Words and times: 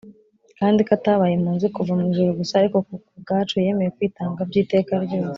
kandi 0.59 0.79
ko 0.87 0.91
atabaye 0.97 1.33
impunzi 1.35 1.67
kuva 1.75 1.91
mu 1.97 2.03
ijuru 2.11 2.29
gusa, 2.39 2.53
ariko 2.57 2.77
ko 2.87 2.93
ku 3.05 3.13
bwacu 3.21 3.53
yemeye 3.65 3.93
kwitanga 3.95 4.39
by’iteka 4.49 4.93
ryose. 5.05 5.29